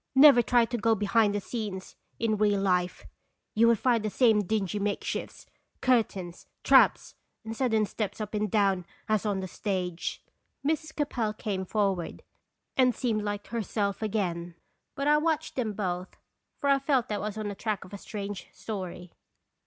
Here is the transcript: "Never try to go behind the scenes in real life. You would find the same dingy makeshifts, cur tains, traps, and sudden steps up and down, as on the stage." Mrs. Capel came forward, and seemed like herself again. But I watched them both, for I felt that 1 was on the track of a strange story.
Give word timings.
"Never 0.15 0.41
try 0.41 0.65
to 0.65 0.79
go 0.79 0.95
behind 0.95 1.35
the 1.35 1.39
scenes 1.39 1.95
in 2.17 2.35
real 2.37 2.59
life. 2.59 3.05
You 3.53 3.67
would 3.67 3.77
find 3.77 4.03
the 4.03 4.09
same 4.09 4.41
dingy 4.41 4.79
makeshifts, 4.79 5.45
cur 5.79 6.01
tains, 6.01 6.47
traps, 6.63 7.13
and 7.45 7.55
sudden 7.55 7.85
steps 7.85 8.19
up 8.19 8.33
and 8.33 8.49
down, 8.49 8.87
as 9.07 9.27
on 9.27 9.41
the 9.41 9.47
stage." 9.47 10.23
Mrs. 10.65 10.95
Capel 10.95 11.33
came 11.33 11.65
forward, 11.65 12.23
and 12.75 12.95
seemed 12.95 13.21
like 13.21 13.45
herself 13.49 14.01
again. 14.01 14.55
But 14.95 15.07
I 15.07 15.17
watched 15.19 15.55
them 15.55 15.73
both, 15.73 16.17
for 16.57 16.67
I 16.67 16.79
felt 16.79 17.07
that 17.09 17.19
1 17.21 17.27
was 17.27 17.37
on 17.37 17.49
the 17.49 17.53
track 17.53 17.85
of 17.85 17.93
a 17.93 17.99
strange 17.99 18.47
story. 18.51 19.13